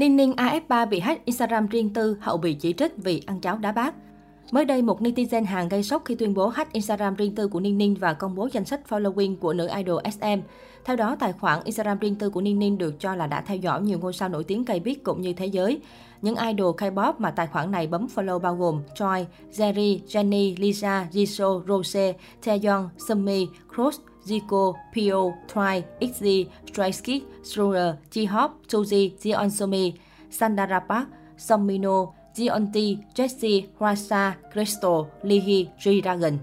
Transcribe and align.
Ninh 0.00 0.16
Ninh 0.16 0.32
AF3 0.36 0.88
bị 0.88 1.00
hack 1.00 1.24
Instagram 1.24 1.66
riêng 1.66 1.90
tư, 1.94 2.16
hậu 2.20 2.36
bị 2.36 2.54
chỉ 2.54 2.72
trích 2.72 2.92
vì 2.96 3.22
ăn 3.26 3.40
cháo 3.40 3.58
đá 3.58 3.72
bát. 3.72 3.94
Mới 4.52 4.64
đây, 4.64 4.82
một 4.82 5.00
netizen 5.00 5.44
hàng 5.44 5.68
gây 5.68 5.82
sốc 5.82 6.02
khi 6.04 6.14
tuyên 6.14 6.34
bố 6.34 6.48
hack 6.48 6.72
Instagram 6.72 7.14
riêng 7.14 7.34
tư 7.34 7.48
của 7.48 7.60
Ninh 7.60 7.78
Ninh 7.78 7.94
và 8.00 8.12
công 8.12 8.34
bố 8.34 8.48
danh 8.52 8.64
sách 8.64 8.80
following 8.88 9.36
của 9.36 9.52
nữ 9.52 9.68
idol 9.76 10.00
SM. 10.12 10.40
Theo 10.84 10.96
đó, 10.96 11.16
tài 11.20 11.32
khoản 11.32 11.60
Instagram 11.64 11.98
riêng 11.98 12.14
tư 12.14 12.30
của 12.30 12.40
Ninh 12.40 12.58
Ninh 12.58 12.78
được 12.78 13.00
cho 13.00 13.14
là 13.14 13.26
đã 13.26 13.40
theo 13.40 13.56
dõi 13.56 13.82
nhiều 13.82 13.98
ngôi 13.98 14.12
sao 14.12 14.28
nổi 14.28 14.44
tiếng 14.44 14.64
cây 14.64 14.80
biết 14.80 15.04
cũng 15.04 15.20
như 15.20 15.32
thế 15.32 15.46
giới. 15.46 15.80
Những 16.22 16.36
idol 16.36 16.76
K-pop 16.76 17.12
mà 17.18 17.30
tài 17.30 17.46
khoản 17.46 17.70
này 17.70 17.86
bấm 17.86 18.06
follow 18.14 18.38
bao 18.38 18.56
gồm 18.56 18.82
Choi, 18.94 19.26
Jerry, 19.52 20.00
Jennie, 20.06 20.54
Lisa, 20.58 21.08
Jisoo, 21.12 21.62
Rose, 21.68 22.14
Taeyong, 22.44 22.88
Sumi, 23.08 23.46
Cross, 23.74 24.00
Zico, 24.24 24.72
Pio, 24.94 25.32
Try, 25.54 25.82
XZ, 26.00 26.44
Stray 26.72 26.92
Kids, 26.92 27.26
Struer, 27.42 27.94
J-Hope, 28.12 28.50
Suzy, 28.68 29.10
Jeon 29.22 29.50
Sumi, 29.50 29.92
Sandara 30.30 30.80
Park, 30.88 31.08
Songmino, 31.38 32.19
Jeonti, 32.34 32.96
Jessie, 33.14 33.62
Rasa, 33.80 34.36
Crystal, 34.52 35.00
Lihi, 35.22 35.68
G-Dragon. 35.78 36.38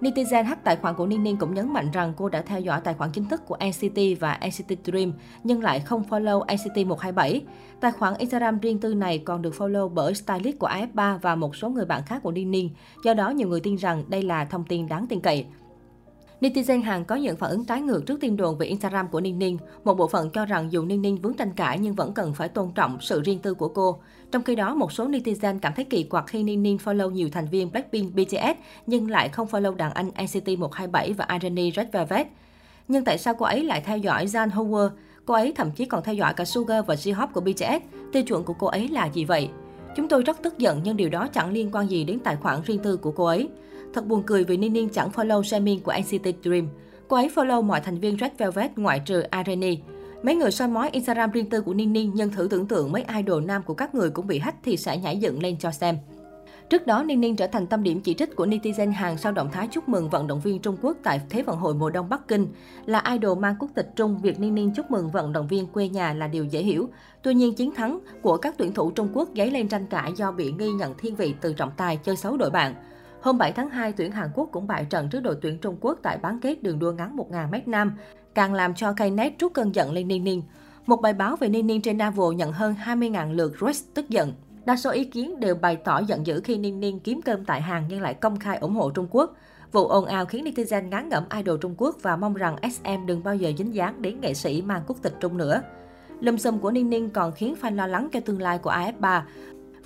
Netizen 0.00 0.44
hack 0.44 0.64
tài 0.64 0.76
khoản 0.76 0.94
của 0.94 1.06
Ninh 1.06 1.22
Ninh 1.22 1.36
cũng 1.36 1.54
nhấn 1.54 1.72
mạnh 1.72 1.90
rằng 1.90 2.12
cô 2.16 2.28
đã 2.28 2.42
theo 2.42 2.60
dõi 2.60 2.80
tài 2.80 2.94
khoản 2.94 3.10
chính 3.12 3.24
thức 3.24 3.42
của 3.46 3.56
NCT 3.56 4.20
và 4.20 4.40
NCT 4.46 4.84
Dream, 4.84 5.12
nhưng 5.44 5.62
lại 5.62 5.80
không 5.80 6.02
follow 6.10 6.44
NCT 6.44 6.76
127. 6.86 7.42
Tài 7.80 7.92
khoản 7.92 8.14
Instagram 8.18 8.58
riêng 8.58 8.80
tư 8.80 8.94
này 8.94 9.18
còn 9.18 9.42
được 9.42 9.54
follow 9.58 9.88
bởi 9.88 10.14
stylist 10.14 10.58
của 10.58 10.68
AF3 10.68 11.18
và 11.18 11.34
một 11.34 11.56
số 11.56 11.68
người 11.68 11.84
bạn 11.84 12.02
khác 12.06 12.22
của 12.22 12.30
Ninh 12.30 12.50
Ninh. 12.50 12.70
Do 13.04 13.14
đó, 13.14 13.30
nhiều 13.30 13.48
người 13.48 13.60
tin 13.60 13.76
rằng 13.76 14.04
đây 14.08 14.22
là 14.22 14.44
thông 14.44 14.64
tin 14.64 14.88
đáng 14.88 15.06
tin 15.06 15.20
cậy. 15.20 15.46
Netizen 16.40 16.82
Hàn 16.82 17.04
có 17.04 17.14
những 17.14 17.36
phản 17.36 17.50
ứng 17.50 17.64
trái 17.64 17.80
ngược 17.80 18.06
trước 18.06 18.20
tin 18.20 18.36
đồn 18.36 18.58
về 18.58 18.66
Instagram 18.66 19.08
của 19.08 19.20
Ninh 19.20 19.38
Ninh. 19.38 19.58
Một 19.84 19.94
bộ 19.94 20.08
phận 20.08 20.30
cho 20.30 20.46
rằng 20.46 20.72
dù 20.72 20.84
Ninh 20.84 21.02
Ninh 21.02 21.16
vướng 21.16 21.34
tranh 21.34 21.52
cãi 21.56 21.78
nhưng 21.78 21.94
vẫn 21.94 22.12
cần 22.12 22.34
phải 22.34 22.48
tôn 22.48 22.70
trọng 22.74 22.98
sự 23.00 23.22
riêng 23.22 23.38
tư 23.38 23.54
của 23.54 23.68
cô. 23.68 23.98
Trong 24.32 24.42
khi 24.42 24.54
đó, 24.54 24.74
một 24.74 24.92
số 24.92 25.08
netizen 25.08 25.58
cảm 25.58 25.72
thấy 25.76 25.84
kỳ 25.84 26.02
quặc 26.02 26.24
khi 26.26 26.42
Ninh 26.42 26.62
Ninh 26.62 26.78
follow 26.84 27.10
nhiều 27.10 27.28
thành 27.32 27.46
viên 27.50 27.72
Blackpink, 27.72 28.14
BTS 28.14 28.60
nhưng 28.86 29.10
lại 29.10 29.28
không 29.28 29.48
follow 29.48 29.74
đàn 29.74 29.92
anh 29.92 30.08
NCT 30.08 30.48
127 30.58 31.12
và 31.12 31.26
Irony 31.40 31.72
Red 31.76 31.86
Velvet. 31.92 32.26
Nhưng 32.88 33.04
tại 33.04 33.18
sao 33.18 33.34
cô 33.34 33.46
ấy 33.46 33.64
lại 33.64 33.80
theo 33.80 33.98
dõi 33.98 34.26
Jan 34.26 34.50
Howard? 34.50 34.90
Cô 35.24 35.34
ấy 35.34 35.52
thậm 35.56 35.70
chí 35.70 35.84
còn 35.84 36.02
theo 36.02 36.14
dõi 36.14 36.34
cả 36.34 36.44
Sugar 36.44 36.86
và 36.86 36.94
J-Hope 36.94 37.32
của 37.32 37.40
BTS. 37.40 38.12
Tiêu 38.12 38.22
chuẩn 38.22 38.44
của 38.44 38.54
cô 38.54 38.66
ấy 38.66 38.88
là 38.88 39.06
gì 39.06 39.24
vậy? 39.24 39.48
Chúng 39.96 40.08
tôi 40.08 40.22
rất 40.22 40.42
tức 40.42 40.58
giận 40.58 40.80
nhưng 40.84 40.96
điều 40.96 41.08
đó 41.08 41.28
chẳng 41.32 41.52
liên 41.52 41.70
quan 41.72 41.90
gì 41.90 42.04
đến 42.04 42.18
tài 42.18 42.36
khoản 42.36 42.62
riêng 42.64 42.78
tư 42.78 42.96
của 42.96 43.10
cô 43.10 43.24
ấy. 43.24 43.48
Thật 43.96 44.06
buồn 44.06 44.22
cười 44.26 44.44
vì 44.44 44.56
Ninh 44.56 44.88
chẳng 44.88 45.10
follow 45.10 45.40
Jaemin 45.40 45.80
của 45.82 45.92
NCT 46.00 46.44
Dream. 46.44 46.68
Cô 47.08 47.16
ấy 47.16 47.30
follow 47.34 47.62
mọi 47.62 47.80
thành 47.80 47.98
viên 47.98 48.16
Red 48.20 48.32
Velvet 48.38 48.78
ngoại 48.78 49.00
trừ 49.00 49.22
Irene. 49.32 49.74
Mấy 50.22 50.34
người 50.34 50.50
soi 50.50 50.68
mói 50.68 50.90
Instagram 50.90 51.30
riêng 51.30 51.50
tư 51.50 51.60
của 51.60 51.74
Ninh 51.74 51.92
Ninh 51.92 52.14
nhân 52.14 52.30
thử 52.30 52.48
tưởng 52.50 52.66
tượng 52.66 52.92
mấy 52.92 53.04
idol 53.16 53.44
nam 53.44 53.62
của 53.62 53.74
các 53.74 53.94
người 53.94 54.10
cũng 54.10 54.26
bị 54.26 54.38
hack 54.38 54.58
thì 54.64 54.76
sẽ 54.76 54.96
nhảy 54.98 55.16
dựng 55.16 55.42
lên 55.42 55.56
cho 55.58 55.70
xem. 55.70 55.98
Trước 56.70 56.86
đó, 56.86 57.02
Ninh 57.02 57.20
Ninh 57.20 57.36
trở 57.36 57.46
thành 57.46 57.66
tâm 57.66 57.82
điểm 57.82 58.00
chỉ 58.00 58.14
trích 58.14 58.36
của 58.36 58.46
netizen 58.46 58.92
Hàn 58.92 59.18
sau 59.18 59.32
động 59.32 59.50
thái 59.52 59.68
chúc 59.70 59.88
mừng 59.88 60.10
vận 60.10 60.26
động 60.26 60.40
viên 60.40 60.58
Trung 60.58 60.76
Quốc 60.82 60.96
tại 61.02 61.20
Thế 61.30 61.42
vận 61.42 61.56
hội 61.56 61.74
mùa 61.74 61.90
đông 61.90 62.08
Bắc 62.08 62.28
Kinh. 62.28 62.48
Là 62.86 63.02
idol 63.12 63.38
mang 63.38 63.56
quốc 63.58 63.70
tịch 63.74 63.88
Trung, 63.96 64.18
việc 64.22 64.40
Ninh 64.40 64.54
Ninh 64.54 64.72
chúc 64.76 64.90
mừng 64.90 65.10
vận 65.10 65.32
động 65.32 65.48
viên 65.48 65.66
quê 65.66 65.88
nhà 65.88 66.12
là 66.12 66.28
điều 66.28 66.44
dễ 66.44 66.62
hiểu. 66.62 66.88
Tuy 67.22 67.34
nhiên, 67.34 67.54
chiến 67.54 67.74
thắng 67.74 67.98
của 68.22 68.36
các 68.36 68.54
tuyển 68.58 68.72
thủ 68.72 68.90
Trung 68.90 69.08
Quốc 69.14 69.28
dấy 69.36 69.50
lên 69.50 69.68
tranh 69.68 69.86
cãi 69.86 70.12
do 70.16 70.32
bị 70.32 70.52
nghi 70.52 70.72
nhận 70.72 70.94
thiên 70.98 71.16
vị 71.16 71.34
từ 71.40 71.52
trọng 71.52 71.70
tài 71.76 71.96
chơi 71.96 72.16
xấu 72.16 72.36
đội 72.36 72.50
bạn. 72.50 72.74
Hôm 73.26 73.38
7 73.38 73.52
tháng 73.52 73.70
2, 73.70 73.92
tuyển 73.92 74.12
Hàn 74.12 74.30
Quốc 74.34 74.48
cũng 74.52 74.66
bại 74.66 74.86
trận 74.90 75.08
trước 75.08 75.20
đội 75.20 75.36
tuyển 75.42 75.58
Trung 75.58 75.76
Quốc 75.80 75.98
tại 76.02 76.18
bán 76.22 76.40
kết 76.40 76.62
đường 76.62 76.78
đua 76.78 76.92
ngắn 76.92 77.16
1.000m 77.16 77.60
nam, 77.66 77.92
càng 78.34 78.54
làm 78.54 78.74
cho 78.74 78.92
Knet 78.92 79.38
trút 79.38 79.54
cơn 79.54 79.74
giận 79.74 79.92
lên 79.92 80.08
Ninh 80.08 80.24
Ninh. 80.24 80.42
Một 80.86 80.96
bài 80.96 81.12
báo 81.12 81.36
về 81.36 81.48
Ninh 81.48 81.66
Ninh 81.66 81.82
trên 81.82 81.98
Navel 81.98 82.34
nhận 82.36 82.52
hơn 82.52 82.74
20.000 82.84 83.32
lượt 83.32 83.52
Rex 83.60 83.82
tức 83.94 84.08
giận. 84.08 84.32
Đa 84.64 84.76
số 84.76 84.90
ý 84.90 85.04
kiến 85.04 85.40
đều 85.40 85.54
bày 85.54 85.76
tỏ 85.76 85.98
giận 85.98 86.26
dữ 86.26 86.40
khi 86.44 86.56
Ninh 86.56 86.80
Ninh 86.80 87.00
kiếm 87.00 87.22
cơm 87.22 87.44
tại 87.44 87.60
Hàn 87.60 87.84
nhưng 87.88 88.00
lại 88.00 88.14
công 88.14 88.38
khai 88.38 88.56
ủng 88.56 88.74
hộ 88.74 88.90
Trung 88.90 89.06
Quốc. 89.10 89.36
Vụ 89.72 89.86
ồn 89.86 90.04
ào 90.04 90.26
khiến 90.26 90.44
netizen 90.44 90.88
ngán 90.88 91.08
ngẩm 91.08 91.24
idol 91.36 91.58
Trung 91.60 91.74
Quốc 91.78 91.96
và 92.02 92.16
mong 92.16 92.34
rằng 92.34 92.56
SM 92.62 93.06
đừng 93.06 93.22
bao 93.22 93.34
giờ 93.34 93.52
dính 93.58 93.74
dáng 93.74 94.02
đến 94.02 94.20
nghệ 94.20 94.34
sĩ 94.34 94.62
mang 94.62 94.82
quốc 94.86 94.96
tịch 95.02 95.14
Trung 95.20 95.36
nữa. 95.36 95.62
Lùm 96.20 96.36
xùm 96.36 96.58
của 96.58 96.70
Ninh 96.70 96.90
Ninh 96.90 97.10
còn 97.10 97.32
khiến 97.32 97.54
fan 97.60 97.74
lo 97.74 97.86
lắng 97.86 98.08
cho 98.12 98.20
tương 98.20 98.42
lai 98.42 98.58
của 98.58 98.70
AF3. 98.70 99.20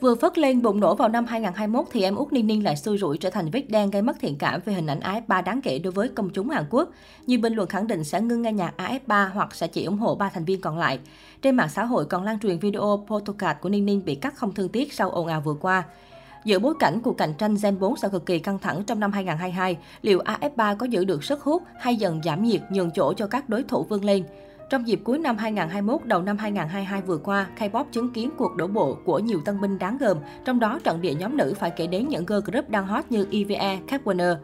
Vừa 0.00 0.14
phất 0.14 0.38
lên 0.38 0.62
bùng 0.62 0.80
nổ 0.80 0.94
vào 0.94 1.08
năm 1.08 1.26
2021 1.26 1.86
thì 1.92 2.02
em 2.02 2.16
út 2.16 2.32
Ninh 2.32 2.46
Ninh 2.46 2.64
lại 2.64 2.76
xui 2.76 2.98
rủi 2.98 3.18
trở 3.18 3.30
thành 3.30 3.50
vết 3.50 3.64
đen 3.68 3.90
gây 3.90 4.02
mất 4.02 4.16
thiện 4.20 4.38
cảm 4.38 4.60
về 4.64 4.72
hình 4.72 4.86
ảnh 4.86 5.00
AF3 5.00 5.42
đáng 5.42 5.60
kể 5.62 5.78
đối 5.78 5.92
với 5.92 6.08
công 6.08 6.30
chúng 6.30 6.50
Hàn 6.50 6.64
Quốc. 6.70 6.88
Nhiều 7.26 7.40
bình 7.42 7.54
luận 7.54 7.68
khẳng 7.68 7.86
định 7.86 8.04
sẽ 8.04 8.20
ngưng 8.20 8.42
nghe 8.42 8.52
nhạc 8.52 8.74
AF3 8.76 9.28
hoặc 9.28 9.54
sẽ 9.54 9.66
chỉ 9.66 9.84
ủng 9.84 9.98
hộ 9.98 10.14
ba 10.14 10.30
thành 10.34 10.44
viên 10.44 10.60
còn 10.60 10.78
lại. 10.78 10.98
Trên 11.42 11.56
mạng 11.56 11.68
xã 11.68 11.84
hội 11.84 12.04
còn 12.04 12.22
lan 12.22 12.38
truyền 12.38 12.58
video 12.58 13.04
photocard 13.08 13.60
của 13.60 13.68
Ninh 13.68 13.86
Ninh 13.86 14.04
bị 14.04 14.14
cắt 14.14 14.34
không 14.36 14.54
thương 14.54 14.68
tiếc 14.68 14.92
sau 14.92 15.10
ồn 15.10 15.26
ào 15.26 15.40
vừa 15.40 15.54
qua. 15.54 15.84
Giữa 16.44 16.58
bối 16.58 16.74
cảnh 16.78 17.00
cuộc 17.00 17.16
cạnh 17.18 17.34
tranh 17.38 17.56
Gen 17.62 17.78
4 17.78 17.96
sẽ 17.96 18.08
cực 18.08 18.26
kỳ 18.26 18.38
căng 18.38 18.58
thẳng 18.58 18.84
trong 18.86 19.00
năm 19.00 19.12
2022, 19.12 19.76
liệu 20.02 20.22
AF3 20.22 20.76
có 20.76 20.86
giữ 20.86 21.04
được 21.04 21.24
sức 21.24 21.42
hút 21.42 21.62
hay 21.78 21.96
dần 21.96 22.20
giảm 22.24 22.44
nhiệt 22.44 22.60
nhường 22.70 22.90
chỗ 22.90 23.12
cho 23.12 23.26
các 23.26 23.48
đối 23.48 23.62
thủ 23.62 23.86
vươn 23.88 24.04
lên? 24.04 24.24
Trong 24.70 24.88
dịp 24.88 25.00
cuối 25.04 25.18
năm 25.18 25.36
2021, 25.36 26.04
đầu 26.04 26.22
năm 26.22 26.38
2022 26.38 27.02
vừa 27.02 27.16
qua, 27.16 27.46
K-pop 27.58 27.84
chứng 27.92 28.12
kiến 28.12 28.30
cuộc 28.36 28.56
đổ 28.56 28.66
bộ 28.66 28.98
của 29.04 29.18
nhiều 29.18 29.40
tân 29.44 29.60
binh 29.60 29.78
đáng 29.78 29.98
gờm, 29.98 30.16
trong 30.44 30.60
đó 30.60 30.80
trận 30.84 31.00
địa 31.00 31.14
nhóm 31.14 31.36
nữ 31.36 31.54
phải 31.58 31.70
kể 31.70 31.86
đến 31.86 32.08
những 32.08 32.26
girl 32.26 32.38
group 32.44 32.70
đang 32.70 32.86
hot 32.86 33.04
như 33.10 33.26
EVE, 33.32 33.78
Cat 33.86 34.04
Warner. 34.04 34.36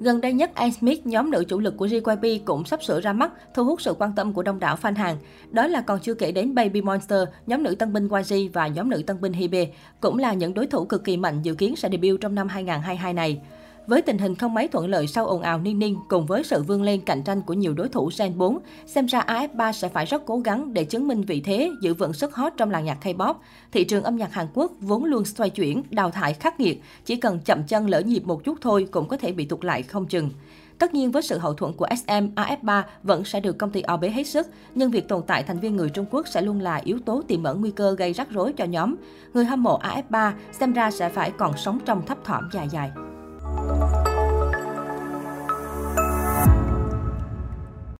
Gần 0.00 0.20
đây 0.20 0.32
nhất, 0.32 0.50
Ice 0.60 0.78
Smith, 0.78 1.06
nhóm 1.06 1.30
nữ 1.30 1.44
chủ 1.48 1.58
lực 1.58 1.76
của 1.76 1.86
JYP 1.86 2.38
cũng 2.44 2.64
sắp 2.64 2.82
sửa 2.82 3.00
ra 3.00 3.12
mắt, 3.12 3.32
thu 3.54 3.64
hút 3.64 3.80
sự 3.80 3.94
quan 3.98 4.12
tâm 4.16 4.32
của 4.32 4.42
đông 4.42 4.58
đảo 4.58 4.76
fan 4.82 4.94
hàng. 4.94 5.16
Đó 5.50 5.66
là 5.66 5.80
còn 5.80 6.00
chưa 6.00 6.14
kể 6.14 6.32
đến 6.32 6.54
Baby 6.54 6.80
Monster, 6.80 7.28
nhóm 7.46 7.62
nữ 7.62 7.74
tân 7.74 7.92
binh 7.92 8.08
YG 8.08 8.52
và 8.52 8.66
nhóm 8.66 8.90
nữ 8.90 9.02
tân 9.06 9.20
binh 9.20 9.32
Hybe, 9.32 9.66
cũng 10.00 10.18
là 10.18 10.32
những 10.32 10.54
đối 10.54 10.66
thủ 10.66 10.84
cực 10.84 11.04
kỳ 11.04 11.16
mạnh 11.16 11.42
dự 11.42 11.54
kiến 11.54 11.76
sẽ 11.76 11.88
debut 11.88 12.20
trong 12.20 12.34
năm 12.34 12.48
2022 12.48 13.14
này. 13.14 13.40
Với 13.86 14.02
tình 14.02 14.18
hình 14.18 14.34
không 14.34 14.54
mấy 14.54 14.68
thuận 14.68 14.88
lợi 14.88 15.06
sau 15.06 15.26
ồn 15.26 15.42
ào 15.42 15.58
Ninh 15.58 15.78
Ninh 15.78 15.96
cùng 16.08 16.26
với 16.26 16.44
sự 16.44 16.62
vươn 16.62 16.82
lên 16.82 17.00
cạnh 17.00 17.22
tranh 17.22 17.42
của 17.42 17.54
nhiều 17.54 17.74
đối 17.74 17.88
thủ 17.88 18.10
Gen 18.18 18.38
4, 18.38 18.58
xem 18.86 19.06
ra 19.06 19.20
AF3 19.26 19.72
sẽ 19.72 19.88
phải 19.88 20.04
rất 20.04 20.22
cố 20.26 20.38
gắng 20.38 20.74
để 20.74 20.84
chứng 20.84 21.08
minh 21.08 21.22
vị 21.22 21.40
thế, 21.40 21.70
giữ 21.80 21.94
vững 21.94 22.12
sức 22.12 22.34
hot 22.34 22.52
trong 22.56 22.70
làng 22.70 22.84
nhạc 22.84 22.98
K-pop. 23.02 23.34
Thị 23.72 23.84
trường 23.84 24.04
âm 24.04 24.16
nhạc 24.16 24.32
Hàn 24.32 24.46
Quốc 24.54 24.72
vốn 24.80 25.04
luôn 25.04 25.24
xoay 25.24 25.50
chuyển, 25.50 25.82
đào 25.90 26.10
thải 26.10 26.34
khắc 26.34 26.60
nghiệt, 26.60 26.82
chỉ 27.04 27.16
cần 27.16 27.40
chậm 27.44 27.62
chân 27.64 27.88
lỡ 27.88 28.00
nhịp 28.00 28.24
một 28.24 28.44
chút 28.44 28.58
thôi 28.60 28.88
cũng 28.90 29.08
có 29.08 29.16
thể 29.16 29.32
bị 29.32 29.44
tụt 29.44 29.64
lại 29.64 29.82
không 29.82 30.06
chừng. 30.06 30.30
Tất 30.78 30.94
nhiên 30.94 31.10
với 31.10 31.22
sự 31.22 31.38
hậu 31.38 31.54
thuẫn 31.54 31.72
của 31.72 31.86
SM, 32.04 32.26
AF3 32.34 32.82
vẫn 33.02 33.24
sẽ 33.24 33.40
được 33.40 33.58
công 33.58 33.70
ty 33.70 33.82
o 33.82 33.96
bế 33.96 34.10
hết 34.10 34.24
sức, 34.24 34.46
nhưng 34.74 34.90
việc 34.90 35.08
tồn 35.08 35.22
tại 35.26 35.42
thành 35.42 35.58
viên 35.58 35.76
người 35.76 35.90
Trung 35.90 36.06
Quốc 36.10 36.28
sẽ 36.28 36.42
luôn 36.42 36.60
là 36.60 36.80
yếu 36.84 36.98
tố 36.98 37.22
tiềm 37.28 37.42
ẩn 37.42 37.60
nguy 37.60 37.70
cơ 37.70 37.94
gây 37.98 38.12
rắc 38.12 38.30
rối 38.30 38.52
cho 38.52 38.64
nhóm. 38.64 38.94
Người 39.34 39.44
hâm 39.44 39.62
mộ 39.62 39.78
AF3 39.78 40.32
xem 40.52 40.72
ra 40.72 40.90
sẽ 40.90 41.08
phải 41.08 41.30
còn 41.30 41.56
sống 41.56 41.78
trong 41.84 42.06
thấp 42.06 42.24
thỏm 42.24 42.48
dài 42.52 42.68
dài. 42.72 42.90